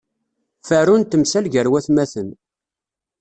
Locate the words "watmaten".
1.71-2.29